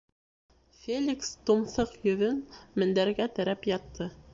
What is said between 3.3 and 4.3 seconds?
терәп ятты.